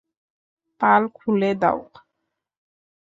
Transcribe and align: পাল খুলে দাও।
পাল 0.81 1.01
খুলে 1.17 1.51
দাও। 1.61 1.79